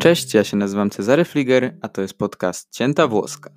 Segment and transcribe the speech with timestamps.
[0.00, 3.50] Cześć, ja się nazywam Cezary Fliger, a to jest podcast Cięta Włoska.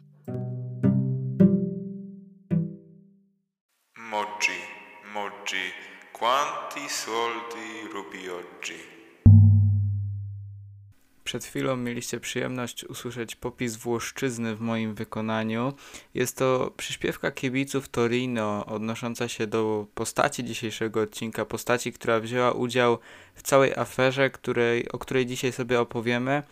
[11.33, 15.73] Przed chwilą mieliście przyjemność usłyszeć popis Włoszczyzny w moim wykonaniu.
[16.13, 22.97] Jest to przyśpiewka kibiców Torino odnosząca się do postaci dzisiejszego odcinka, postaci, która wzięła udział
[23.35, 26.43] w całej aferze, której, o której dzisiaj sobie opowiemy.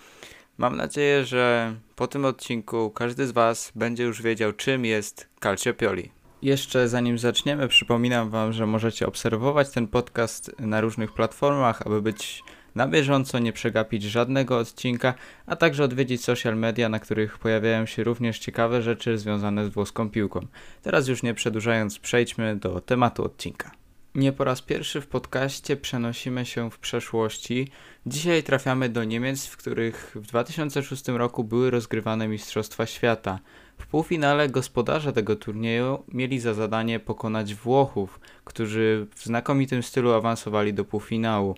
[0.58, 6.12] Mam nadzieję, że po tym odcinku każdy z Was będzie już wiedział, czym jest Calciopoli.
[6.42, 12.44] Jeszcze zanim zaczniemy, przypominam Wam, że możecie obserwować ten podcast na różnych platformach, aby być
[12.76, 15.14] na bieżąco, nie przegapić żadnego odcinka,
[15.46, 20.10] a także odwiedzić social media, na których pojawiają się również ciekawe rzeczy związane z włoską
[20.10, 20.48] piłką.
[20.82, 23.72] Teraz już nie przedłużając, przejdźmy do tematu odcinka.
[24.16, 27.68] Nie po raz pierwszy w podcaście przenosimy się w przeszłości.
[28.06, 33.40] Dzisiaj trafiamy do Niemiec, w których w 2006 roku były rozgrywane Mistrzostwa Świata.
[33.78, 40.74] W półfinale gospodarze tego turnieju mieli za zadanie pokonać Włochów, którzy w znakomitym stylu awansowali
[40.74, 41.56] do półfinału.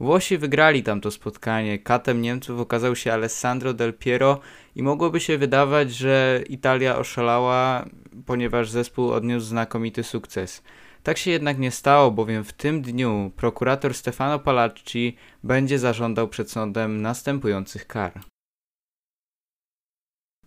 [0.00, 1.78] Włosi wygrali tamto spotkanie.
[1.78, 4.40] Katem Niemców okazał się Alessandro Del Piero
[4.74, 7.84] i mogłoby się wydawać, że Italia oszalała,
[8.26, 10.62] ponieważ zespół odniósł znakomity sukces.
[11.02, 16.50] Tak się jednak nie stało, bowiem w tym dniu prokurator Stefano Palacci będzie zażądał przed
[16.50, 18.20] sądem następujących kar.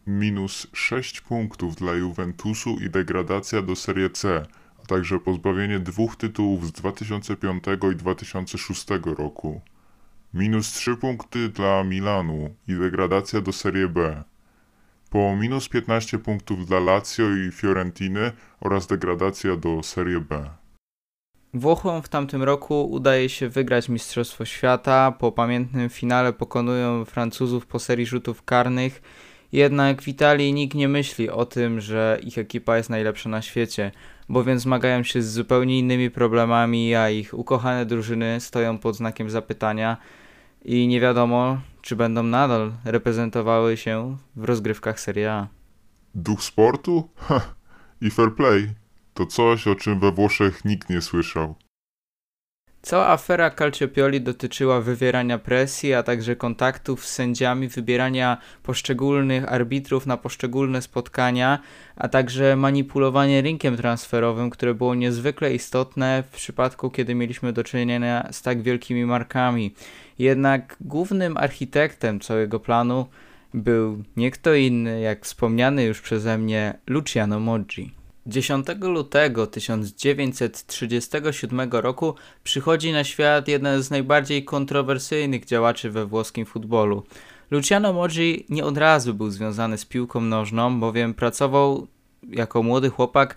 [0.08, 4.46] Minus 6 punktów dla Juventusu i degradacja do Serie C
[4.90, 9.62] także pozbawienie dwóch tytułów z 2005 i 2006 roku.
[10.34, 14.24] Minus 3 punkty dla Milanu i degradacja do Serie B.
[15.10, 20.50] Po minus 15 punktów dla Lazio i Fiorentiny oraz degradacja do Serie B.
[21.54, 25.12] Włochom w tamtym roku udaje się wygrać Mistrzostwo Świata.
[25.12, 29.02] Po pamiętnym finale pokonują Francuzów po serii rzutów karnych.
[29.52, 33.92] Jednak w Italii nikt nie myśli o tym, że ich ekipa jest najlepsza na świecie
[34.30, 39.98] bowiem zmagają się z zupełnie innymi problemami, a ich ukochane drużyny stoją pod znakiem zapytania
[40.66, 45.48] i nie wiadomo, czy będą nadal reprezentowały się w rozgrywkach Serie A.
[46.16, 47.10] Duch sportu?
[47.16, 47.42] Ha,
[48.02, 48.70] i fair play.
[49.14, 51.56] To coś, o czym we Włoszech nikt nie słyszał.
[52.82, 60.18] Cała afera Calciopioli dotyczyła wywierania presji, a także kontaktów z sędziami, wybierania poszczególnych arbitrów na
[60.18, 61.60] poszczególne spotkania,
[61.96, 68.28] a także manipulowanie rynkiem transferowym, które było niezwykle istotne w przypadku, kiedy mieliśmy do czynienia
[68.32, 69.74] z tak wielkimi markami.
[70.20, 73.06] Jednak głównym architektem całego planu
[73.54, 77.99] był nie kto inny, jak wspomniany już przeze mnie Luciano Moggi.
[78.30, 87.04] 10 lutego 1937 roku przychodzi na świat jeden z najbardziej kontrowersyjnych działaczy we włoskim futbolu.
[87.52, 91.88] Luciano Moggi nie od razu był związany z piłką nożną, bowiem pracował
[92.30, 93.36] jako młody chłopak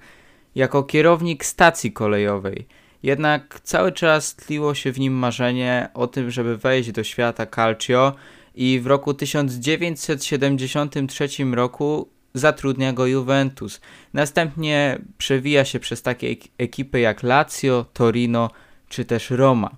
[0.54, 2.66] jako kierownik stacji kolejowej.
[3.02, 8.14] Jednak cały czas tliło się w nim marzenie o tym, żeby wejść do świata calcio
[8.54, 13.80] i w roku 1973 roku zatrudnia go Juventus.
[14.12, 18.50] Następnie przewija się przez takie ekipy jak Lazio, Torino
[18.88, 19.70] czy też Roma.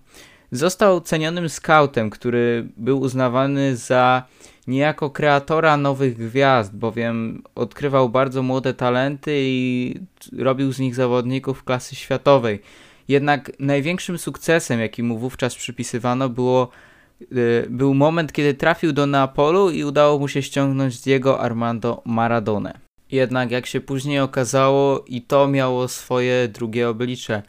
[0.52, 4.22] Został cenionym scoutem, który był uznawany za
[4.66, 9.94] niejako kreatora nowych gwiazd, bowiem odkrywał bardzo młode talenty i
[10.38, 12.60] robił z nich zawodników klasy światowej.
[13.08, 16.68] Jednak największym sukcesem, jaki mu wówczas przypisywano, było
[17.68, 22.78] był moment, kiedy trafił do Neapolu i udało mu się ściągnąć Diego Armando Maradone.
[23.10, 27.42] Jednak jak się później okazało, i to miało swoje drugie oblicze.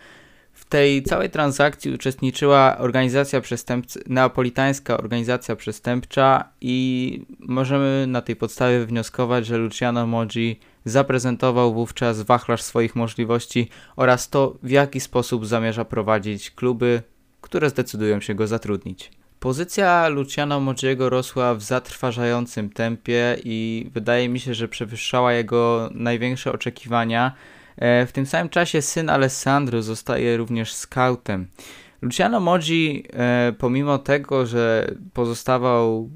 [0.53, 8.85] W tej całej transakcji uczestniczyła organizacja przestępcza, neapolitańska organizacja przestępcza i możemy na tej podstawie
[8.85, 15.85] wnioskować, że Luciano Moggi zaprezentował wówczas wachlarz swoich możliwości oraz to, w jaki sposób zamierza
[15.85, 17.01] prowadzić kluby,
[17.41, 19.11] które zdecydują się go zatrudnić.
[19.45, 26.51] Pozycja Luciano Moggiego rosła w zatrważającym tempie i wydaje mi się, że przewyższała jego największe
[26.51, 27.31] oczekiwania.
[27.77, 31.47] E, w tym samym czasie syn Alessandro zostaje również scoutem.
[32.05, 36.09] Luciano Moggi, e, pomimo tego, że pozostawał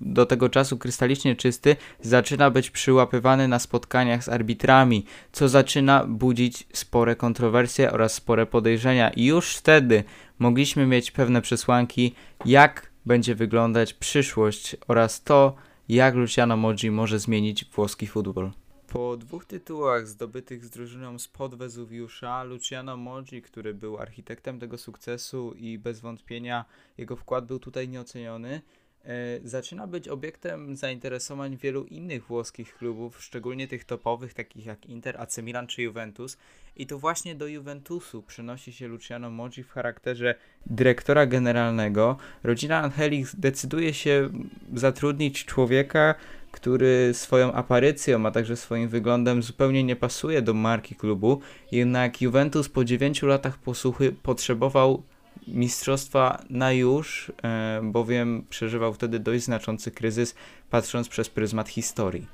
[0.00, 6.66] do tego czasu krystalicznie czysty, zaczyna być przyłapywany na spotkaniach z arbitrami, co zaczyna budzić
[6.72, 9.10] spore kontrowersje oraz spore podejrzenia.
[9.10, 10.04] I już wtedy
[10.38, 12.14] mogliśmy mieć pewne przesłanki,
[12.44, 15.54] jak będzie wyglądać przyszłość oraz to,
[15.88, 18.50] jak Luciano Moggi może zmienić włoski futbol.
[18.96, 25.54] Po dwóch tytułach zdobytych z drużyną spod Wezuwiusza, Luciano Moggi, który był architektem tego sukcesu
[25.56, 26.64] i bez wątpienia
[26.98, 28.60] jego wkład był tutaj nieoceniony,
[29.04, 35.20] e, zaczyna być obiektem zainteresowań wielu innych włoskich klubów, szczególnie tych topowych, takich jak Inter,
[35.20, 36.36] AC Milan czy Juventus.
[36.76, 40.34] I to właśnie do Juventusu przenosi się Luciano Moggi w charakterze
[40.66, 42.16] dyrektora generalnego.
[42.42, 44.30] Rodzina Angelich decyduje się
[44.74, 46.14] zatrudnić człowieka,
[46.56, 51.40] który swoją aparycją, a także swoim wyglądem zupełnie nie pasuje do marki klubu.
[51.72, 55.02] Jednak Juventus po 9 latach posłuchy potrzebował
[55.48, 60.34] mistrzostwa na już, e, bowiem przeżywał wtedy dość znaczący kryzys,
[60.70, 62.26] patrząc przez pryzmat historii.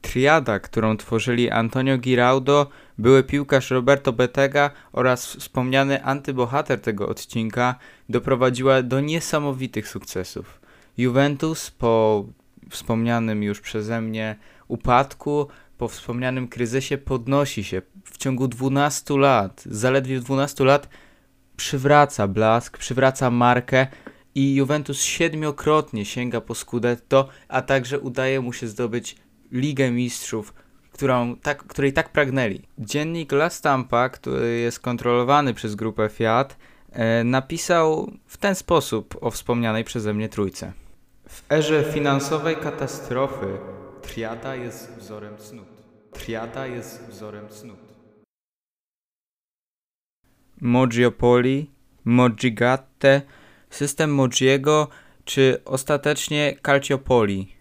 [0.00, 2.66] Triada, którą tworzyli Antonio Giraudo,
[2.98, 7.74] były piłkarz Roberto Betega oraz wspomniany antybohater tego odcinka,
[8.08, 10.60] doprowadziła do niesamowitych sukcesów.
[10.98, 12.24] Juventus po
[12.70, 14.36] wspomnianym już przeze mnie
[14.68, 15.48] upadku,
[15.78, 20.88] po wspomnianym kryzysie podnosi się w ciągu 12 lat, zaledwie 12 lat
[21.56, 23.86] przywraca blask, przywraca markę
[24.34, 29.16] i Juventus siedmiokrotnie sięga po Scudetto, a także udaje mu się zdobyć
[29.52, 30.54] Ligę Mistrzów,
[30.92, 32.62] którą tak, której tak pragnęli.
[32.78, 36.56] Dziennik La Stampa, który jest kontrolowany przez grupę Fiat,
[36.90, 40.72] e, napisał w ten sposób o wspomnianej przeze mnie trójce.
[41.28, 43.58] W erze finansowej katastrofy
[44.02, 45.68] triada jest wzorem cnót.
[46.12, 47.78] Triada jest wzorem cnót.
[50.60, 51.70] Moggiopoli,
[52.04, 53.22] Moggigatte,
[53.70, 54.88] system Moggiego
[55.24, 57.55] czy ostatecznie Calciopoli.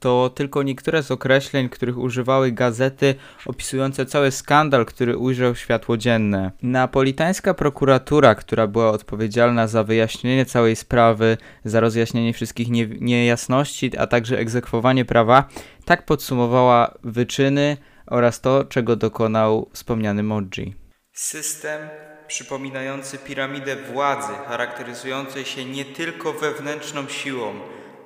[0.00, 3.14] To tylko niektóre z określeń, których używały gazety
[3.46, 6.52] opisujące cały skandal, który ujrzał światło dzienne.
[6.62, 14.06] Napolitańska prokuratura, która była odpowiedzialna za wyjaśnienie całej sprawy, za rozjaśnienie wszystkich nie niejasności, a
[14.06, 15.48] także egzekwowanie prawa,
[15.84, 17.76] tak podsumowała wyczyny
[18.06, 20.74] oraz to, czego dokonał wspomniany Moggi.
[21.12, 21.80] System
[22.26, 27.52] przypominający piramidę władzy, charakteryzującej się nie tylko wewnętrzną siłą,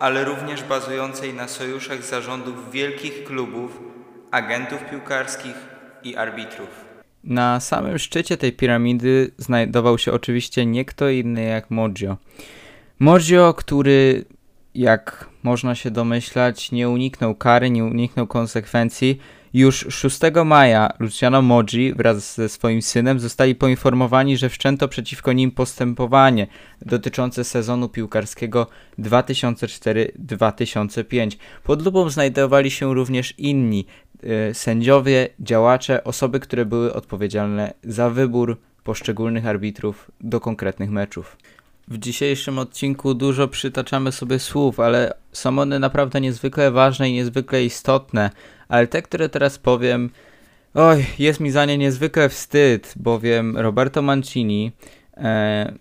[0.05, 3.81] ale również bazującej na sojuszach zarządów wielkich klubów,
[4.31, 5.55] agentów piłkarskich
[6.03, 6.85] i arbitrów.
[7.25, 12.17] Na samym szczycie tej piramidy znajdował się oczywiście nie kto inny jak Moggio.
[12.99, 14.25] Moggio, który,
[14.75, 19.19] jak można się domyślać, nie uniknął kary, nie uniknął konsekwencji,
[19.55, 25.51] już 6 maja Luciano Moggi wraz ze swoim synem zostali poinformowani, że wszczęto przeciwko nim
[25.51, 26.47] postępowanie
[26.83, 28.67] dotyczące sezonu piłkarskiego
[28.99, 31.37] 2004-2005.
[31.63, 33.87] Pod lupą znajdowali się również inni
[34.51, 41.37] y, sędziowie, działacze, osoby, które były odpowiedzialne za wybór poszczególnych arbitrów do konkretnych meczów.
[41.89, 47.65] W dzisiejszym odcinku dużo przytaczamy sobie słów, ale są one naprawdę niezwykle ważne i niezwykle
[47.65, 48.31] istotne,
[48.69, 50.11] ale te, które teraz powiem,
[50.75, 54.73] oj, jest mi za nie niezwykle wstyd, bowiem Roberto Mancini,
[55.17, 55.73] e,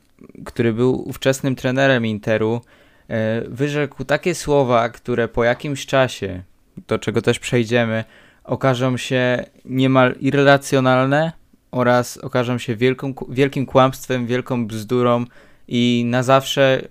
[0.46, 2.62] który był ówczesnym trenerem Interu,
[3.08, 6.44] e, wyrzekł takie słowa, które po jakimś czasie,
[6.88, 8.04] do czego też przejdziemy,
[8.44, 11.32] okażą się niemal irracjonalne
[11.72, 15.26] oraz okażą się wielką, wielkim kłamstwem, wielką bzdurą
[15.68, 16.88] i na zawsze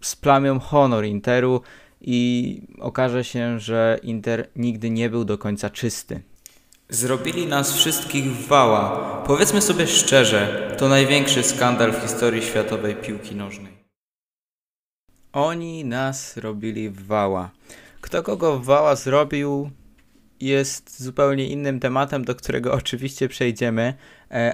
[0.00, 1.60] splamią honor Interu
[2.00, 6.22] i okaże się, że Inter nigdy nie był do końca czysty.
[6.88, 9.22] Zrobili nas wszystkich w wała.
[9.26, 13.72] Powiedzmy sobie szczerze, to największy skandal w historii światowej piłki nożnej.
[15.32, 17.50] Oni nas robili w wała.
[18.00, 19.70] Kto kogo w wała zrobił,
[20.40, 23.94] jest zupełnie innym tematem, do którego oczywiście przejdziemy,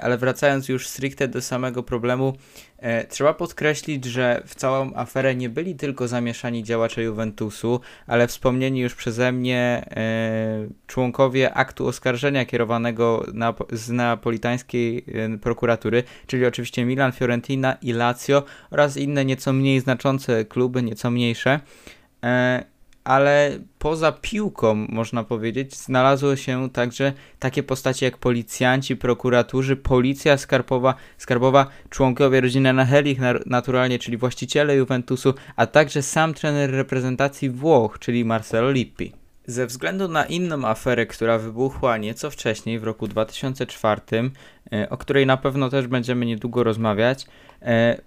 [0.03, 2.37] ale wracając już stricte do samego problemu,
[2.79, 8.81] e, trzeba podkreślić, że w całą aferę nie byli tylko zamieszani działacze Juventusu, ale wspomnieni
[8.81, 15.05] już przeze mnie e, członkowie aktu oskarżenia kierowanego na, z napolitańskiej
[15.43, 21.61] prokuratury, czyli oczywiście Milan, Fiorentina i Lazio oraz inne nieco mniej znaczące kluby, nieco mniejsze
[23.11, 30.95] ale poza piłką, można powiedzieć, znalazły się także takie postacie jak policjanci, prokuraturzy, policja skarbowa,
[31.19, 38.25] skarbowa członkowie rodziny Nahelich naturalnie, czyli właściciele Juventusu, a także sam trener reprezentacji Włoch, czyli
[38.25, 39.13] Marcelo Lippi.
[39.47, 44.01] Ze względu na inną aferę, która wybuchła nieco wcześniej, w roku 2004,
[44.73, 47.27] e, o której na pewno też będziemy niedługo rozmawiać,
[47.63, 48.01] e,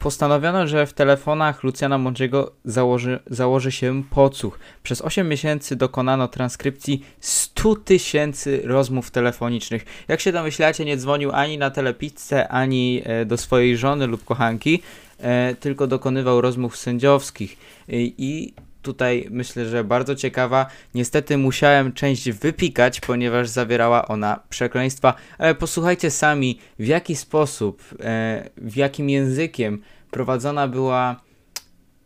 [0.00, 4.58] Postanowiono, że w telefonach Luciana Mądrzego założy, założy się podsłuch.
[4.82, 9.84] Przez 8 miesięcy dokonano transkrypcji 100 tysięcy rozmów telefonicznych.
[10.08, 14.82] Jak się domyślacie, nie dzwonił ani na telepizzę, ani e, do swojej żony lub kochanki,
[15.18, 17.56] e, tylko dokonywał rozmów sędziowskich.
[17.88, 20.66] I tutaj myślę, że bardzo ciekawa.
[20.94, 28.50] Niestety musiałem część wypikać, ponieważ zawierała ona przekleństwa, ale posłuchajcie sami, w jaki sposób, e,
[28.56, 31.20] w jakim językiem prowadzona była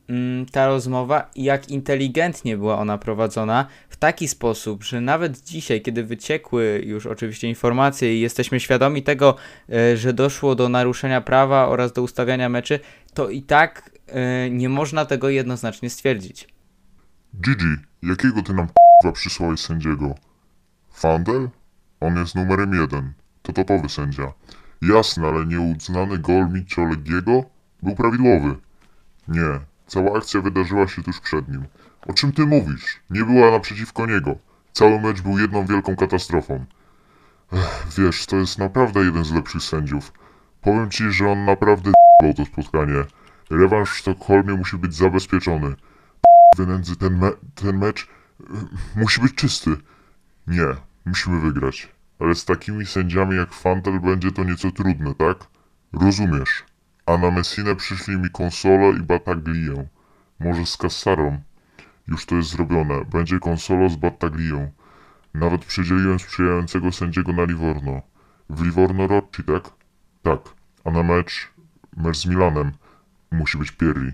[0.08, 5.82] mm, ta rozmowa i jak inteligentnie była ona prowadzona w taki sposób, że nawet dzisiaj,
[5.82, 9.36] kiedy wyciekły już oczywiście informacje i jesteśmy świadomi tego,
[9.72, 12.80] e, że doszło do naruszenia prawa oraz do ustawiania meczy,
[13.14, 16.53] to i tak e, nie można tego jednoznacznie stwierdzić.
[17.40, 20.14] Gigi, jakiego ty nam k***wa przysłałeś sędziego?
[20.92, 21.50] Fandel?
[22.00, 23.12] On jest numerem jeden.
[23.42, 24.32] To topowy sędzia.
[24.82, 27.44] Jasne, ale nieuznany gol Micio Legiego
[27.82, 28.56] był prawidłowy.
[29.28, 31.64] Nie, cała akcja wydarzyła się tuż przed nim.
[32.08, 33.00] O czym ty mówisz?
[33.10, 34.36] Nie była naprzeciwko niego.
[34.72, 36.64] Cały mecz był jedną wielką katastrofą.
[37.52, 40.12] Ech, wiesz, to jest naprawdę jeden z lepszych sędziów.
[40.60, 43.04] Powiem ci, że on naprawdę d***ał to spotkanie.
[43.50, 45.74] Rewanż w Sztokholmie musi być zabezpieczony.
[46.54, 48.44] Wynędzy ten, me ten mecz y,
[48.96, 49.76] musi być czysty.
[50.46, 50.66] Nie,
[51.04, 51.88] musimy wygrać.
[52.18, 55.36] Ale z takimi sędziami jak Fantel będzie to nieco trudne, tak?
[55.92, 56.64] Rozumiesz.
[57.06, 59.86] A na Messinę przyszli mi Consolo i Bataglię.
[60.40, 61.40] Może z Cassarą.
[62.08, 63.04] Już to jest zrobione.
[63.04, 64.70] Będzie Consolo z Battaglią.
[65.34, 68.02] Nawet przydzieliłem sprzyjającego sędziego na Livorno.
[68.50, 69.70] W Livorno Rocci, tak?
[70.22, 70.40] Tak.
[70.84, 71.50] A na mecz,
[71.96, 72.72] mecz z Milanem,
[73.30, 74.12] musi być Pierri.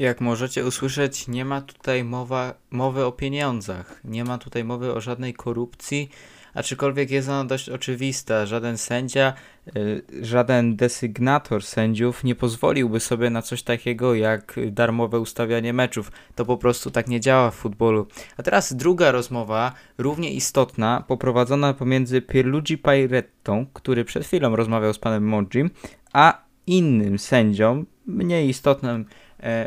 [0.00, 5.00] Jak możecie usłyszeć, nie ma tutaj mowa, mowy o pieniądzach, nie ma tutaj mowy o
[5.00, 6.10] żadnej korupcji,
[6.54, 8.46] aczkolwiek jest ona dość oczywista.
[8.46, 9.32] Żaden sędzia,
[9.76, 16.12] y, żaden desygnator sędziów nie pozwoliłby sobie na coś takiego jak darmowe ustawianie meczów.
[16.34, 18.06] To po prostu tak nie działa w futbolu.
[18.36, 24.98] A teraz druga rozmowa, równie istotna, poprowadzona pomiędzy Pierluigi Pairettą, który przed chwilą rozmawiał z
[24.98, 25.70] panem Mogim,
[26.12, 29.06] a innym sędzią, mniej istotnym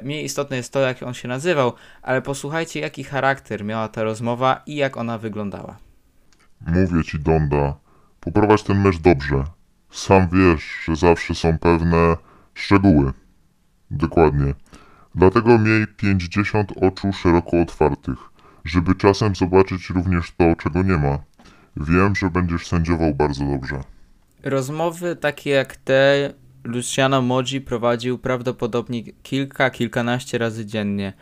[0.04, 4.62] mniej istotne jest to, jak on się nazywał, ale posłuchajcie, jaki charakter miała ta rozmowa
[4.66, 5.78] i jak ona wyglądała.
[6.68, 7.76] Mówię ci, Donda,
[8.20, 9.44] poprowadź ten mecz dobrze.
[9.92, 12.18] Sam wiesz, że zawsze są pewne
[12.54, 13.14] szczegóły.
[13.92, 14.54] Dokładnie.
[15.16, 18.18] Dlatego miej 50 oczu szeroko otwartych,
[18.66, 21.20] żeby czasem zobaczyć również to, czego nie ma.
[21.78, 23.82] Wiem, że będziesz sędziował bardzo dobrze.
[24.44, 31.14] Rozmowy takie jak te Luciano Moggi prowadził prawdopodobnie kilka, kilkanaście razy dziennie.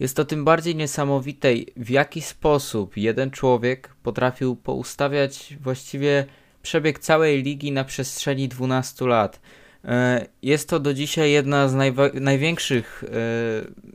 [0.00, 6.24] Jest to tym bardziej niesamowite, w jaki sposób jeden człowiek potrafił poustawiać właściwie
[6.62, 9.40] przebieg całej ligi na przestrzeni 12 lat.
[9.84, 11.74] E, jest to do dzisiaj jedna z
[12.20, 13.18] największych, e,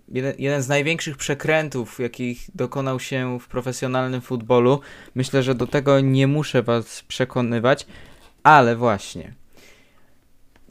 [0.08, 4.79] jeden, jeden z największych przekrętów, jakich dokonał się w profesjonalnym futbolu.
[5.15, 7.86] Myślę, że do tego nie muszę Was przekonywać,
[8.43, 9.38] ale właśnie.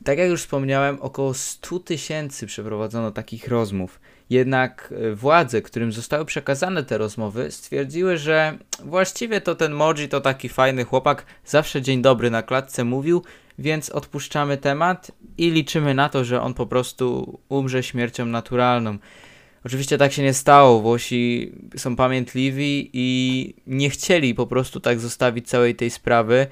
[0.09, 4.01] Tak jak już wspomniałem, około 100 tysięcy przeprowadzono takich rozmów.
[4.31, 10.21] Jednak e, władze, którym zostały przekazane te rozmowy, stwierdziły, że właściwie to ten Moji to
[10.21, 13.23] taki fajny chłopak, zawsze dzień dobry na klatce mówił,
[13.59, 18.99] więc odpuszczamy temat i liczymy na to, że on po prostu umrze śmiercią naturalną.
[19.65, 20.81] Oczywiście tak się nie stało.
[20.81, 26.47] Włosi są pamiętliwi i nie chcieli po prostu tak zostawić całej tej sprawy.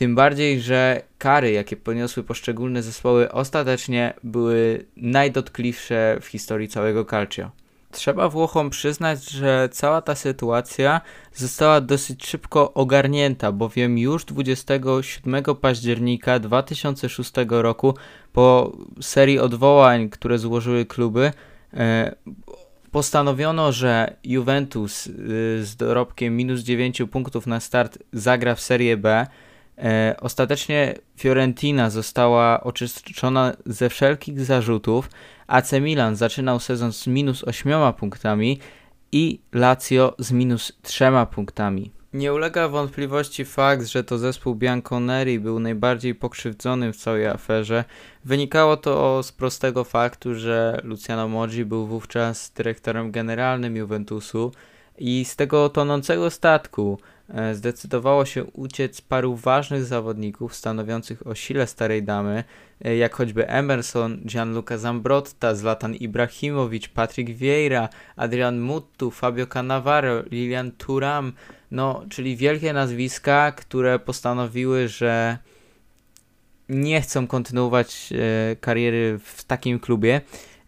[0.00, 7.50] Tym bardziej, że kary, jakie poniosły poszczególne zespoły, ostatecznie były najdotkliwsze w historii całego Calcio.
[7.90, 11.00] Trzeba Włochom przyznać, że cała ta sytuacja
[11.34, 17.94] została dosyć szybko ogarnięta, bowiem już 27 października 2006 roku,
[18.32, 21.32] po serii odwołań, które złożyły kluby,
[21.74, 22.14] e,
[22.90, 25.10] postanowiono, że Juventus e,
[25.64, 29.26] z dorobkiem minus 9 punktów na start zagra w Serie B.
[29.80, 35.10] E, ostatecznie Fiorentina została oczyszczona ze wszelkich zarzutów,
[35.46, 38.58] AC Milan zaczynał sezon z minus 8 punktami
[39.12, 41.92] i Lazio z minus 3 punktami.
[42.12, 47.84] Nie ulega wątpliwości fakt, że to zespół Bianconeri był najbardziej pokrzywdzonym w całej aferze.
[48.24, 54.52] Wynikało to z prostego faktu, że Luciano Moggi był wówczas dyrektorem generalnym Juventusu
[54.98, 56.98] i z tego tonącego statku
[57.52, 62.44] zdecydowało się uciec paru ważnych zawodników stanowiących o sile starej damy,
[62.84, 70.72] e, jak choćby Emerson, Gianluca Zambrotta, Zlatan Ibrahimowicz, Patrick Vieira, Adrian Muttu, Fabio Cannavaro, Lilian
[70.72, 71.32] Turam,
[71.70, 75.38] no, czyli wielkie nazwiska, które postanowiły, że
[76.68, 80.20] nie chcą kontynuować e, kariery w takim klubie.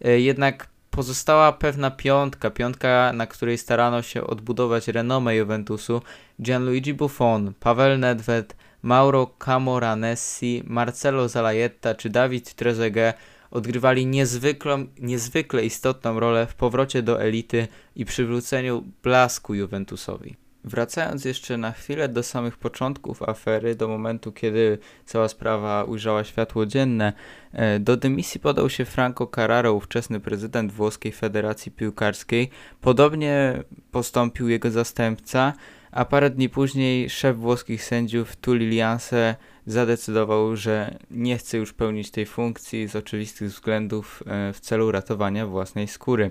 [0.05, 6.03] E, jednak pozostała pewna piątka, piątka, na której starano się odbudować renomę Juventusu,
[6.43, 13.17] Gianluigi Buffon, Paweł Nedved, Mauro Camoranesi, Marcelo Zalajetta czy Dawid Trezeguet
[13.51, 20.42] odgrywali niezwykle, niezwykle istotną rolę w powrocie do elity i przywróceniu blasku Juventusowi.
[20.65, 26.67] Wracając jeszcze na chwilę do samych początków afery, do momentu, kiedy cała sprawa ujrzała światło
[26.67, 27.13] dzienne,
[27.53, 32.51] e, do dymisji podał się Franco Carraro, ówczesny prezydent włoskiej Federacji Piłkarskiej.
[32.81, 35.53] Podobnie postąpił jego zastępca,
[35.93, 42.11] a parę dni później szef włoskich sędziów Tulli Lianse zadecydował, że nie chce już pełnić
[42.11, 46.31] tej funkcji z oczywistych względów e, w celu ratowania własnej skóry.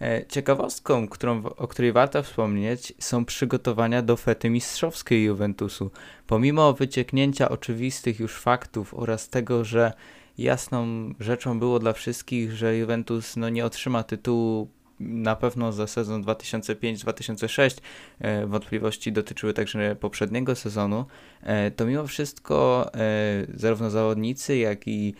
[0.00, 5.90] E, ciekawostką, którą, o której warto wspomnieć, są przygotowania do fety mistrzowskiej Juventusu.
[6.26, 9.92] Pomimo wycieknięcia oczywistych już faktów oraz tego, że
[10.38, 10.86] jasną
[11.20, 14.68] rzeczą było dla wszystkich, że Juventus no, nie otrzyma tytułu
[15.00, 17.78] na pewno za sezon 2005-2006
[18.18, 21.04] e, wątpliwości dotyczyły także poprzedniego sezonu,
[21.42, 25.14] e, to mimo wszystko e, zarówno zawodnicy, jak i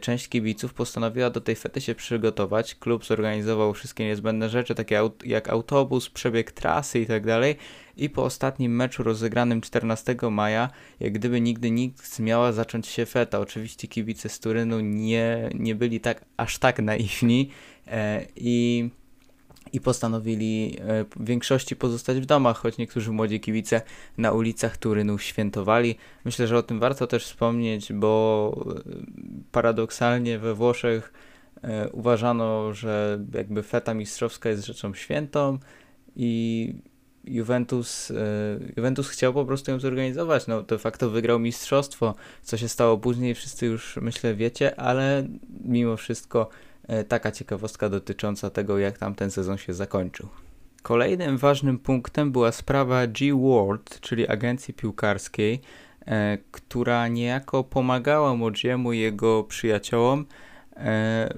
[0.00, 2.74] część kibiców postanowiła do tej fety się przygotować.
[2.74, 7.40] Klub zorganizował wszystkie niezbędne rzeczy, takie jak autobus, przebieg trasy itd.
[7.40, 7.64] Tak
[7.96, 13.40] I po ostatnim meczu rozegranym 14 maja, jak gdyby nigdy nikt miała zacząć się feta.
[13.40, 17.50] Oczywiście kibice z Turynu nie, nie byli tak aż tak naiwni
[18.36, 18.90] i
[19.76, 23.82] i postanowili e, w większości pozostać w domach, choć niektórzy młodzi kibice
[24.18, 25.96] na ulicach Turynu świętowali.
[26.24, 28.80] Myślę, że o tym warto też wspomnieć, bo e,
[29.52, 31.12] paradoksalnie we Włoszech
[31.62, 35.58] e, uważano, że jakby feta mistrzowska jest rzeczą świętą
[36.16, 36.74] i
[37.24, 38.12] Juventus,
[38.76, 40.46] Juventus chciał po prostu ją zorganizować.
[40.46, 42.14] No, de facto wygrał mistrzostwo.
[42.42, 45.26] Co się stało później, wszyscy już myślę wiecie, ale
[45.64, 46.48] mimo wszystko
[47.08, 50.28] taka ciekawostka dotycząca tego, jak tam ten sezon się zakończył.
[50.82, 55.60] Kolejnym ważnym punktem była sprawa G World, czyli agencji piłkarskiej,
[56.06, 60.26] e, która niejako pomagała Modziemu i jego przyjaciołom
[60.76, 61.34] e,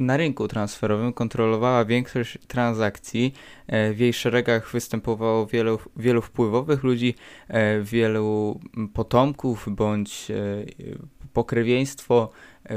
[0.00, 3.34] na rynku transferowym, kontrolowała większość transakcji.
[3.68, 7.14] W jej szeregach występowało wielu, wielu wpływowych ludzi,
[7.82, 8.60] wielu
[8.94, 10.32] potomków bądź
[11.32, 12.30] pokrewieństwo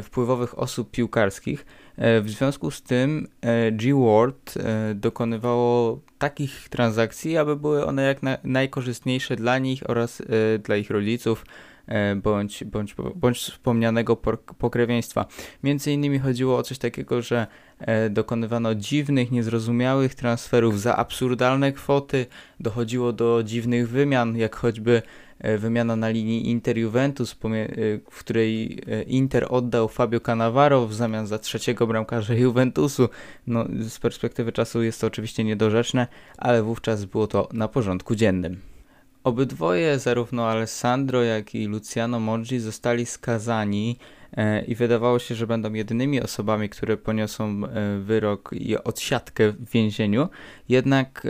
[0.03, 1.65] wpływowych osób piłkarskich.
[1.97, 8.23] E, w związku z tym e, G-Word e, dokonywało takich transakcji, aby były one jak
[8.23, 10.21] na, najkorzystniejsze dla nich oraz
[10.63, 11.45] dla ich rodziców
[12.15, 14.15] bądź, bądź, bądź wspomnianego
[14.57, 15.25] pokrewieństwa.
[15.63, 17.47] Między innymi chodziło o coś takiego, że
[18.09, 22.25] dokonywano dziwnych, niezrozumiałych transferów za absurdalne kwoty,
[22.59, 25.05] dochodziło do dziwnych wymian, jak choćby E,
[25.39, 27.35] wymiana na linii Inter-Juventus, e,
[28.11, 33.09] w której e, Inter oddał Fabio Cannavaro w zamian za trzeciego bramkarza Juventusu.
[33.47, 38.59] No, z perspektywy czasu jest to oczywiście niedorzeczne, ale wówczas było to na porządku dziennym.
[39.23, 44.22] Obydwoje, zarówno Alessandro, jak i Luciano Moggi, zostali skazani E,
[44.67, 50.29] i wydawało się, że będą jedynymi osobami, które poniosą e, wyrok i odsiadkę w więzieniu.
[50.69, 51.29] Jednak e,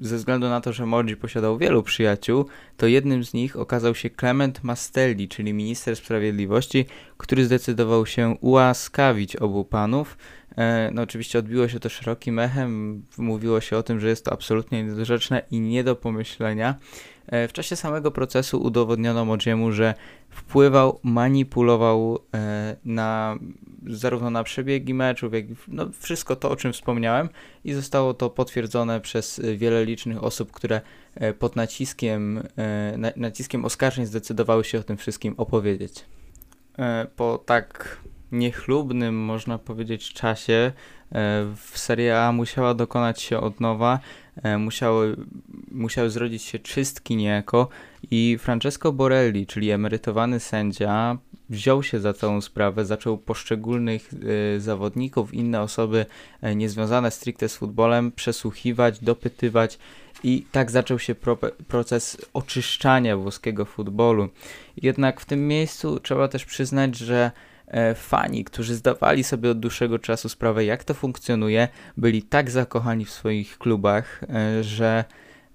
[0.00, 2.44] ze względu na to, że Morgi posiadał wielu przyjaciół,
[2.76, 9.36] to jednym z nich okazał się Clement Mastelli, czyli minister sprawiedliwości, który zdecydował się ułaskawić
[9.36, 10.16] obu panów.
[10.92, 14.84] No oczywiście odbiło się to szerokim echem, mówiło się o tym, że jest to absolutnie
[14.84, 16.74] niedorzeczne i nie do pomyślenia.
[17.30, 19.94] E, w czasie samego procesu udowodniono Modziemu, że
[20.30, 23.38] wpływał, manipulował e, na,
[23.86, 27.28] zarówno na przebiegi meczów, jak i no, wszystko to, o czym wspomniałem
[27.64, 30.80] i zostało to potwierdzone przez wiele licznych osób, które
[31.14, 32.42] e, pod naciskiem,
[33.16, 36.04] naciskiem oskarżeń zdecydowały się o tym wszystkim opowiedzieć.
[37.16, 38.00] Po tak
[38.32, 40.72] niechlubnym, można powiedzieć, czasie.
[41.56, 43.98] W Serie A musiała dokonać się od nowa.
[44.42, 45.16] E, musiały,
[45.70, 47.68] musiały zrodzić się czystki niejako.
[48.10, 51.18] I Francesco Borelli, czyli emerytowany sędzia,
[51.50, 54.10] wziął się za całą sprawę, zaczął poszczególnych
[54.56, 56.06] y, zawodników, inne osoby
[56.56, 59.78] niezwiązane stricte z futbolem przesłuchiwać, dopytywać
[60.24, 61.38] i tak zaczął się pro,
[61.68, 64.28] proces oczyszczania włoskiego futbolu.
[64.76, 67.30] Jednak w tym miejscu trzeba też przyznać, że E,
[67.94, 73.10] fani, którzy zdawali sobie od dłuższego czasu sprawę, jak to funkcjonuje, byli tak zakochani w
[73.10, 75.04] swoich klubach, e, że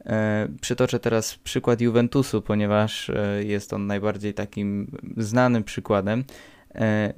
[0.06, 6.24] e, przytoczę teraz przykład Juventusu, ponieważ jest on najbardziej takim znanym przykładem.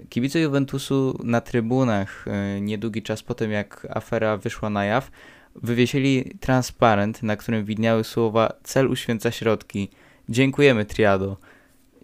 [0.09, 2.25] Kibice Juventusu na trybunach
[2.61, 5.11] niedługi czas po tym, jak afera wyszła na jaw,
[5.55, 9.89] wywiesili transparent, na którym widniały słowa cel uświęca środki.
[10.29, 11.37] Dziękujemy Triado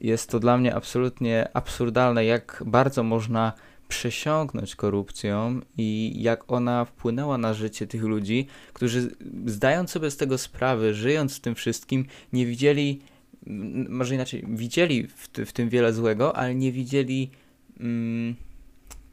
[0.04, 3.54] jest to dla mnie absolutnie absurdalne, jak bardzo można
[3.88, 10.38] przesiąknąć korupcją i jak ona wpłynęła na życie tych ludzi, którzy zdając sobie z tego
[10.38, 13.02] sprawy, żyjąc w tym wszystkim, nie widzieli,
[13.90, 17.32] może inaczej, widzieli w, w tym wiele złego, ale nie widzieli
[17.80, 18.36] mm,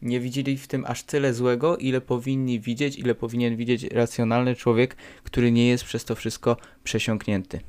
[0.03, 4.97] nie widzieli w tym aż tyle złego, ile powinni widzieć, ile powinien widzieć racjonalny człowiek,
[5.25, 7.61] który nie jest przez to wszystko przesiąknięty.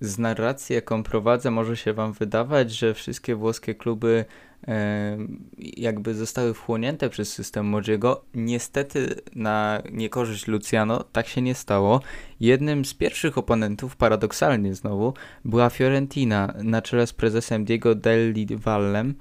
[0.00, 4.24] Z narracji, jaką prowadzę, może się Wam wydawać, że wszystkie włoskie kluby
[4.68, 5.18] e,
[5.58, 8.24] jakby zostały wchłonięte przez system Modziego.
[8.34, 12.00] Niestety, na niekorzyść Luciano, tak się nie stało.
[12.40, 19.14] Jednym z pierwszych oponentów, paradoksalnie znowu, była Fiorentina na czele z prezesem Diego Delli Vallem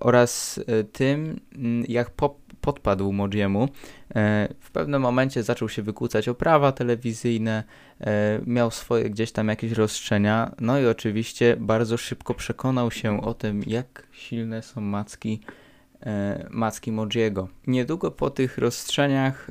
[0.00, 1.40] oraz e, tym,
[1.88, 3.68] jak pop podpadł Modziemu.
[4.14, 7.64] E, w pewnym momencie zaczął się wykłócać o prawa telewizyjne,
[8.00, 13.34] e, miał swoje gdzieś tam jakieś rozstrzenia, no i oczywiście bardzo szybko przekonał się o
[13.34, 15.40] tym, jak silne są macki,
[16.06, 17.48] e, macki Modziego.
[17.66, 19.50] Niedługo po tych rozstrzeniach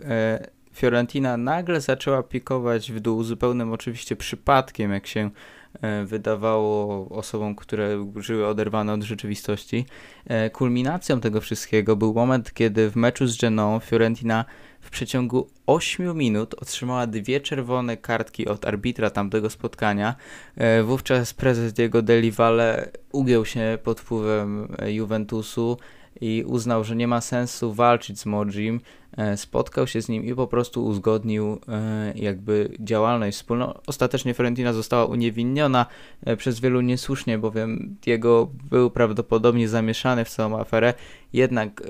[0.73, 5.61] Fiorentina nagle zaczęła pikować w dół, zupełnym oczywiście przypadkiem, jak się E,
[6.05, 9.86] wydawało osobom, które żyły oderwane od rzeczywistości.
[10.27, 14.45] E, kulminacją tego wszystkiego był moment, kiedy w meczu z Genoą Fiorentina
[14.81, 20.15] w przeciągu 8 minut otrzymała dwie czerwone kartki od arbitra tamtego spotkania.
[20.55, 25.77] E, wówczas prezes Diego Deli Valle ugiął się pod wpływem Juventusu
[26.21, 28.81] i uznał, że nie ma sensu walczyć z Mojim,
[29.17, 33.79] e, spotkał się z nim i po prostu uzgodnił e, jakby działalność wspólną.
[33.88, 35.86] Ostatecznie Fiorentina została uniewinniona
[36.25, 40.93] e, przez wielu niesłusznie, bowiem jego był prawdopodobnie zamieszany w całą aferę,
[41.34, 41.84] jednak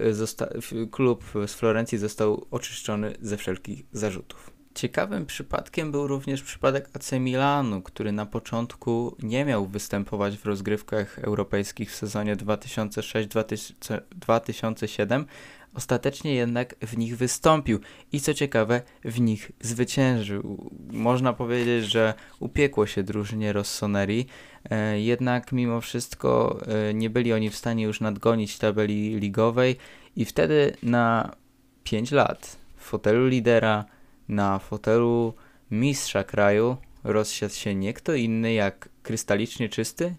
[0.92, 4.51] klub z Florencji został oczyszczony ze wszelkich zarzutów.
[4.76, 11.20] Ciekawym przypadkiem był również przypadek AC Milanu, który na początku nie miał występować w rozgrywkach
[11.20, 15.26] europejskich w sezonie 2006-2007,
[15.74, 17.80] ostatecznie jednak w nich wystąpił
[18.12, 20.72] i co ciekawe, w nich zwyciężył.
[20.92, 24.26] Można powiedzieć, że upiekło się drużynie Rossoneri,
[24.70, 29.76] e, jednak mimo wszystko e, nie byli oni w stanie już nadgonić tabeli ligowej
[30.16, 31.36] i wtedy na
[31.84, 33.86] 5 lat w fotelu lidera
[34.32, 35.34] na fotelu
[35.72, 40.16] mistrza kraju rozsiadł się nie kto inny jak krystalicznie czysty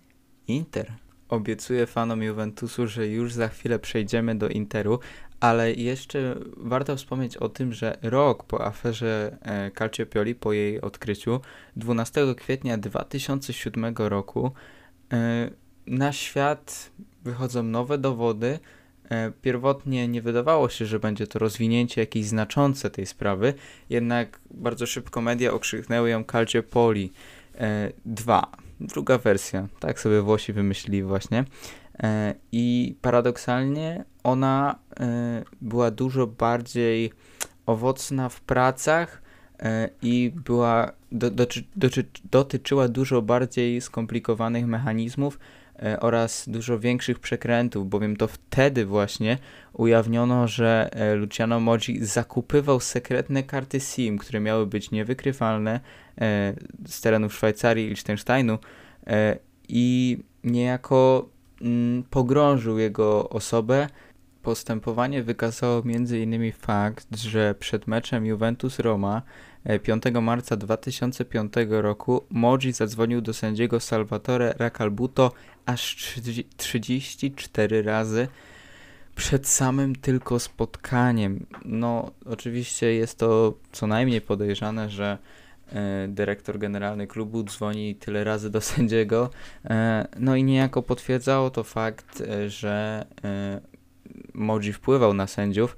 [0.49, 0.93] Inter.
[1.29, 4.99] Obiecuję fanom Juventusu, że już za chwilę przejdziemy do Interu,
[5.41, 11.41] ale jeszcze warto wspomnieć o tym, że rok po aferze e, Calciopoli, po jej odkryciu,
[11.77, 14.53] 12 kwietnia 2007 roku,
[15.13, 15.51] e,
[15.87, 16.91] na świat
[17.25, 18.59] wychodzą nowe dowody,
[19.43, 23.55] pierwotnie nie wydawało się, że będzie to rozwinięcie jakieś znaczące tej sprawy,
[23.91, 27.13] jednak bardzo szybko media okrzyknęły ją Calcio Poli
[28.07, 28.41] 2.
[28.41, 31.45] E, Druga wersja, tak sobie Włosi wymyślili właśnie.
[32.03, 34.79] E, I paradoksalnie ona
[35.61, 37.13] była dużo bardziej
[37.67, 39.23] owocna w pracach
[40.03, 45.62] i była, do, doty, doty, dotyczyła dużo bardziej skomplikowanych mechanizmów, E,
[46.01, 49.39] oraz dużo większych przekrętów, bowiem to wtedy właśnie
[49.73, 55.81] ujawniono, że e, Luciano Moggi zakupywał sekretne karty SIM, które miały być niewykrywalne
[56.21, 56.55] e,
[56.87, 58.59] z terenów Szwajcarii i Liechtensteinu
[59.69, 61.29] i niejako
[61.61, 63.89] mm, pogrążył jego osobę.
[64.43, 66.53] Postępowanie wykazało m.in.
[66.53, 69.23] fakt, że przed meczem Juventus-Roma
[69.83, 75.33] 5 marca 2005 roku Moggi zadzwonił do sędziego Salvatore Racalbuto
[75.67, 75.97] aż
[76.57, 78.29] 34 razy
[79.17, 81.47] przed samym tylko spotkaniem.
[81.65, 85.19] No, oczywiście jest to co najmniej podejrzane, że
[85.73, 89.31] e, dyrektor generalny klubu dzwoni tyle razy do sędziego.
[89.65, 93.07] E, no i niejako potwierdzało to fakt, e, że
[94.35, 95.77] Modzi wpływał na sędziów.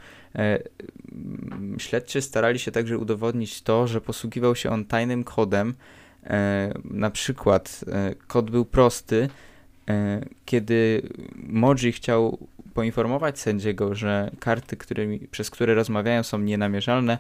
[1.79, 5.75] Śledczy starali się także udowodnić to, że posługiwał się on tajnym kodem.
[6.85, 7.85] Na przykład
[8.27, 9.29] kod był prosty,
[10.45, 11.03] kiedy
[11.37, 12.39] Moji chciał
[12.75, 17.19] poinformować sędziego, że karty, którymi, przez które rozmawiają są nienamierzalne,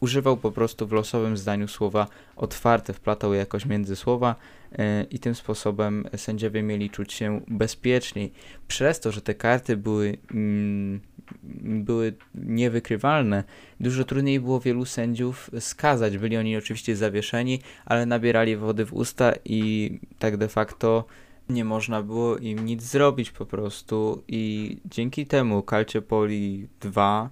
[0.00, 4.34] używał po prostu w losowym zdaniu słowa otwarte, wplatał je jakoś między słowa
[4.78, 8.32] e, i tym sposobem sędziowie mieli czuć się bezpieczniej.
[8.68, 11.00] Przez to, że te karty były, mm,
[11.84, 13.44] były niewykrywalne,
[13.80, 16.18] dużo trudniej było wielu sędziów skazać.
[16.18, 21.04] Byli oni oczywiście zawieszeni, ale nabierali wody w usta i tak de facto
[21.48, 27.30] nie można było im nic zrobić po prostu i dzięki temu Calciopoli 2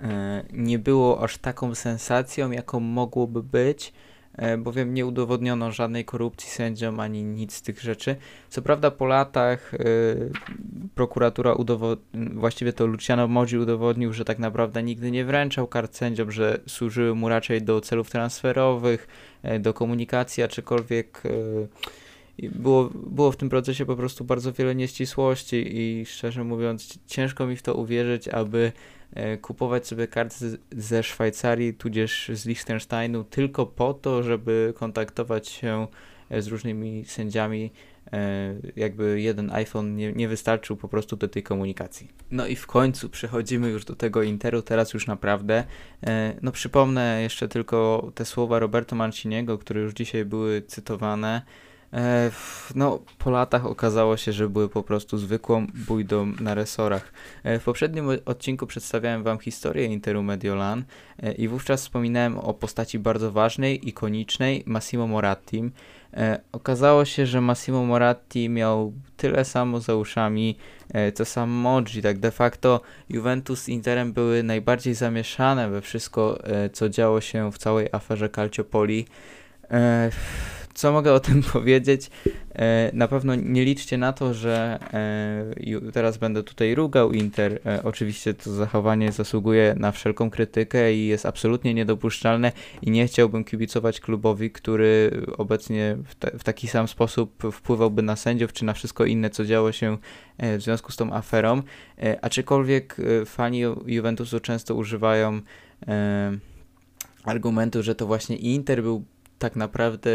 [0.00, 3.92] e, nie było aż taką sensacją, jaką mogłoby być,
[4.34, 8.16] e, bowiem nie udowodniono żadnej korupcji sędziom ani nic z tych rzeczy.
[8.48, 9.78] Co prawda po latach e,
[10.94, 16.30] prokuratura udowodniła, właściwie to Luciano Modzi udowodnił, że tak naprawdę nigdy nie wręczał kart sędziom,
[16.30, 19.08] że służyły mu raczej do celów transferowych,
[19.60, 21.22] do komunikacji, a czykolwiek
[22.38, 27.46] i było, było w tym procesie po prostu bardzo wiele nieścisłości i szczerze mówiąc ciężko
[27.46, 28.72] mi w to uwierzyć, aby
[29.14, 35.86] e, kupować sobie karty ze Szwajcarii tudzież z Liechtensteinu tylko po to, żeby kontaktować się
[36.30, 37.70] e, z różnymi sędziami
[38.12, 42.08] E, jakby jeden iPhone nie, nie wystarczył po prostu do tej komunikacji.
[42.30, 45.64] No i w końcu przechodzimy już do tego Interu, teraz już naprawdę.
[46.42, 51.42] No przypomnę jeszcze tylko te słowa Roberto Manciniego, które już dzisiaj były cytowane.
[51.96, 52.30] E,
[52.74, 57.12] no, po latach okazało się, że były po prostu zwykłą bójdą na resorach.
[57.44, 60.84] W poprzednim odcinku przedstawiałem Wam historię Interu Mediolan
[61.38, 65.70] i wówczas wspominałem o postaci bardzo ważnej, ikonicznej Massimo Moratti,
[66.16, 70.56] E, okazało się, że Massimo Moratti miał tyle samo za uszami,
[70.90, 72.02] e, co sam Moggi.
[72.02, 77.52] Tak de facto Juventus z Interem były najbardziej zamieszane we wszystko, e, co działo się
[77.52, 79.06] w całej aferze Calciopoli.
[80.76, 82.10] Co mogę o tym powiedzieć?
[82.54, 84.78] E, na pewno nie liczcie na to, że
[85.86, 87.60] e, teraz będę tutaj rugał Inter.
[87.66, 93.44] E, oczywiście to zachowanie zasługuje na wszelką krytykę i jest absolutnie niedopuszczalne i nie chciałbym
[93.44, 99.04] kibicować klubowi, który obecnie w, w taki sam sposób wpływałby na sędziów czy na wszystko
[99.04, 99.98] inne, co działo się
[100.38, 101.62] w związku z tą aferą.
[102.22, 105.40] Aczkolwiek fani Juventusu często używają
[107.24, 109.04] argumentu, że to właśnie Inter był
[109.38, 110.10] tak naprawdę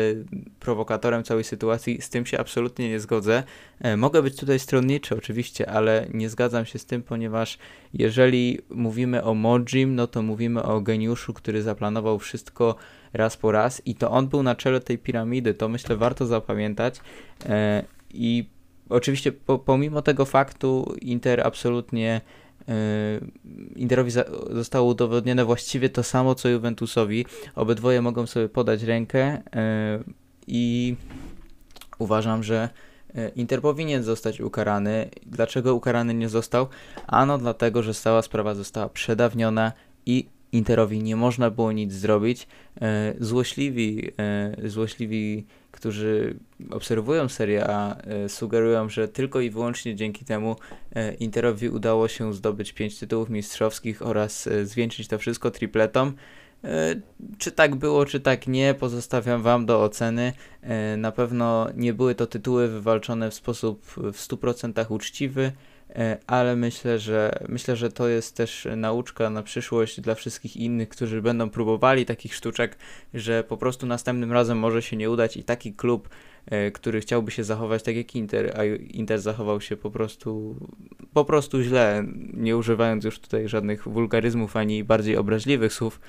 [0.59, 3.43] prowokatorem całej sytuacji, z tym się absolutnie nie zgodzę.
[3.79, 7.57] E, mogę być tutaj stronniczy oczywiście, ale nie zgadzam się z tym, ponieważ
[7.93, 12.75] jeżeli mówimy o Mojim, no to mówimy o geniuszu, który zaplanował wszystko
[13.13, 16.95] raz po raz i to on był na czele tej piramidy, to myślę warto zapamiętać
[17.45, 18.49] e, i
[18.89, 22.21] oczywiście po, pomimo tego faktu Inter absolutnie
[23.75, 24.11] Interowi
[24.49, 27.25] zostało udowodnione właściwie to samo co Juventusowi.
[27.55, 30.13] Obydwoje mogą sobie podać rękę yy,
[30.47, 30.95] i
[31.99, 32.69] uważam, że
[33.15, 35.09] yy, Inter powinien zostać ukarany.
[35.25, 36.67] Dlaczego ukarany nie został?
[37.07, 39.71] Ano dlatego, że cała sprawa została przedawniona
[40.05, 42.47] i Interowi nie można było nic zrobić.
[43.19, 44.11] Złośliwi,
[44.63, 46.35] złośliwi którzy
[46.71, 50.55] obserwują Serię A, e, sugerują, że tylko i wyłącznie dzięki temu
[50.95, 56.11] e, Interowi udało się zdobyć 5 tytułów mistrzowskich oraz e, zwieńczyć to wszystko tripletą.
[57.37, 60.33] Czy tak było, czy tak nie, pozostawiam Wam do oceny.
[60.97, 65.51] Na pewno nie były to tytuły wywalczone w sposób w 100% uczciwy.
[65.95, 70.89] E, ale myślę, że myślę, że to jest też nauczka na przyszłość dla wszystkich innych,
[70.89, 72.77] którzy będą próbowali takich sztuczek,
[73.13, 76.09] że po prostu następnym razem może się nie udać i taki klub,
[76.45, 80.55] e, który chciałby się zachować tak jak Inter, a Inter zachował się po prostu
[81.13, 85.99] po prostu źle, nie używając już tutaj żadnych wulgaryzmów ani bardziej obraźliwych słów,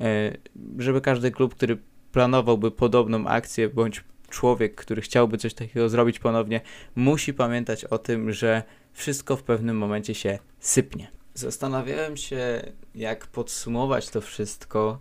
[0.00, 0.36] e,
[0.78, 1.78] żeby każdy klub, który
[2.12, 6.60] planowałby podobną akcję bądź człowiek, który chciałby coś takiego zrobić ponownie,
[6.94, 8.62] musi pamiętać o tym, że
[8.92, 11.10] wszystko w pewnym momencie się sypnie.
[11.34, 14.98] Zastanawiałem się, jak podsumować to wszystko.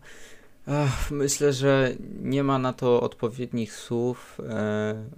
[0.67, 4.37] Ach, myślę, że nie ma na to odpowiednich słów.
[4.49, 5.09] E,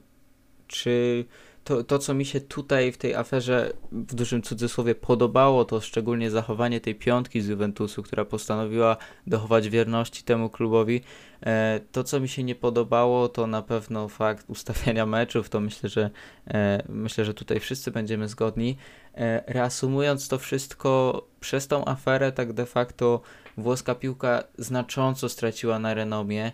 [0.68, 1.26] czy
[1.72, 6.32] to, to, co mi się tutaj w tej aferze w dużym cudzysłowie podobało, to szczególnie
[6.32, 11.02] zachowanie tej piątki z Juventusu, która postanowiła dochować wierności temu klubowi.
[11.46, 15.50] E, to, co mi się nie podobało, to na pewno fakt ustawiania meczów.
[15.50, 16.10] To myślę, że
[16.48, 18.78] e, myślę, że tutaj wszyscy będziemy zgodni.
[19.16, 23.22] E, reasumując to wszystko, przez tą aferę, tak de facto
[23.58, 26.52] włoska piłka znacząco straciła na renomie.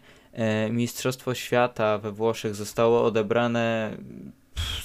[0.69, 3.97] Mistrzostwo świata we Włoszech zostało odebrane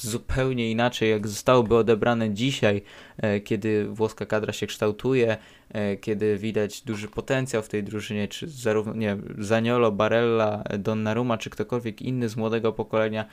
[0.02, 2.82] zupełnie inaczej, jak zostałoby odebrane dzisiaj,
[3.16, 5.36] e, kiedy włoska kadra się kształtuje,
[5.70, 11.50] e, kiedy widać duży potencjał w tej drużynie, czy zarówno nie, Zaniolo, Barella, Donnarumma, czy
[11.50, 13.26] ktokolwiek inny z młodego pokolenia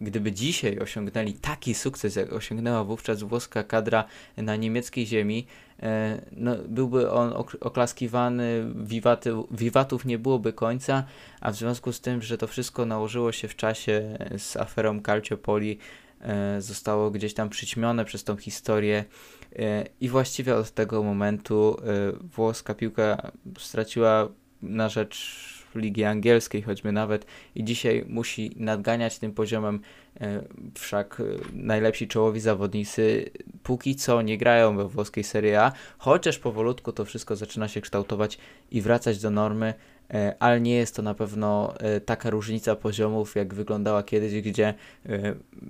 [0.00, 4.04] gdyby dzisiaj osiągnęli taki sukces, jak osiągnęła wówczas włoska kadra
[4.36, 5.46] na niemieckiej ziemi,
[5.82, 11.04] e, no, byłby on oklaskiwany, wiwaty, wiwatów nie byłoby końca,
[11.40, 15.78] a w związku z tym, że to wszystko nałożyło się w czasie z aferą Calciopoli,
[16.20, 19.04] e, zostało gdzieś tam przyćmione przez tą historię
[20.00, 21.76] i właściwie od tego momentu
[22.36, 24.28] włoska piłka straciła
[24.62, 29.80] na rzecz ligi angielskiej choćby nawet i dzisiaj musi nadganiać tym poziomem,
[30.20, 30.42] e,
[30.74, 33.30] wszak e, najlepsi czołowi zawodnicy
[33.62, 38.38] póki co nie grają we włoskiej Serie A, chociaż powolutku to wszystko zaczyna się kształtować
[38.70, 39.74] i wracać do normy,
[40.10, 44.74] e, ale nie jest to na pewno taka różnica poziomów, jak wyglądała kiedyś, gdzie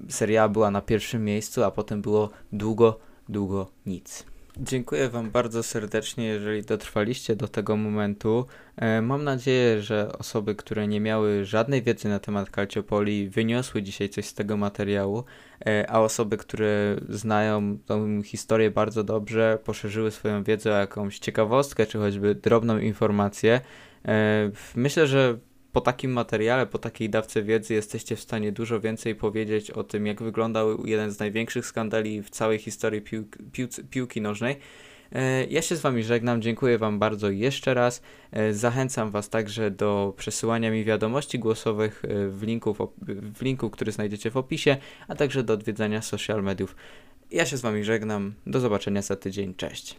[0.09, 4.38] Serie A była na pierwszym miejscu, a potem było długo, długo nic.
[4.61, 8.47] Dziękuję Wam bardzo serdecznie, jeżeli dotrwaliście do tego momentu.
[8.77, 14.09] E, Mam nadzieję, że osoby, które nie miały żadnej wiedzy na temat Calciopoli, wyniosły dzisiaj
[14.09, 15.25] coś z tego materiału,
[15.66, 21.87] e, a osoby, które znają tą historię bardzo dobrze, poszerzyły swoją wiedzę o jakąś ciekawostkę,
[21.87, 23.61] czy choćby drobną informację.
[24.05, 25.38] E, Myślę, że
[25.72, 30.07] po takim materiale, po takiej dawce wiedzy jesteście w stanie dużo więcej powiedzieć o tym,
[30.07, 34.57] jak wyglądał jeden z największych skandali w całej historii pił piłc- piłki nożnej.
[35.12, 38.02] E, Ja się z Wami żegnam, dziękuję Wam bardzo jeszcze raz.
[38.33, 42.76] E, Zachęcam Was także do przesyłania mi wiadomości głosowych e, w linku,
[43.37, 44.76] w linku, który znajdziecie w opisie,
[45.09, 46.76] a także do odwiedzania social mediów.
[47.31, 49.98] Ja się z Wami żegnam, do zobaczenia za tydzień, cześć.